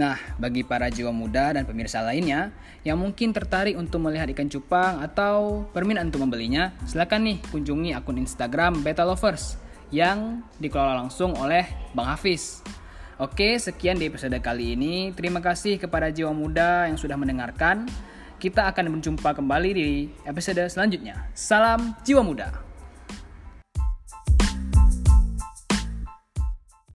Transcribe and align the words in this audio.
Nah, 0.00 0.16
bagi 0.40 0.64
para 0.64 0.88
jiwa 0.88 1.12
muda 1.12 1.52
dan 1.52 1.68
pemirsa 1.68 2.00
lainnya 2.00 2.56
yang 2.88 2.96
mungkin 2.96 3.36
tertarik 3.36 3.76
untuk 3.76 4.00
melihat 4.00 4.32
ikan 4.32 4.48
cupang 4.48 5.04
atau 5.04 5.68
berminat 5.76 6.08
untuk 6.08 6.24
membelinya, 6.24 6.72
silakan 6.88 7.28
nih 7.28 7.36
kunjungi 7.52 7.92
akun 7.92 8.16
Instagram 8.16 8.80
Beta 8.80 9.04
Lovers 9.04 9.60
yang 9.92 10.40
dikelola 10.56 11.04
langsung 11.04 11.36
oleh 11.36 11.68
Bang 11.92 12.08
Hafiz. 12.08 12.64
Oke, 13.20 13.60
sekian 13.60 14.00
di 14.00 14.08
episode 14.08 14.40
kali 14.40 14.72
ini. 14.72 15.12
Terima 15.12 15.44
kasih 15.44 15.76
kepada 15.76 16.08
jiwa 16.08 16.32
muda 16.32 16.88
yang 16.88 16.96
sudah 16.96 17.20
mendengarkan. 17.20 17.84
Kita 18.40 18.72
akan 18.72 18.96
berjumpa 18.96 19.36
kembali 19.36 19.70
di 19.76 20.08
episode 20.24 20.64
selanjutnya. 20.72 21.28
Salam 21.36 21.92
jiwa 22.00 22.24
muda. 22.24 22.69